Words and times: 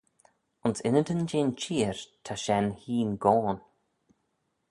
Ayns 0.63 0.79
ynnydyn 0.87 1.19
jeh'n 1.31 1.51
çheer 1.61 1.97
ta 2.25 2.33
shen 2.43 2.67
hene 2.81 3.15
goan. 3.23 3.57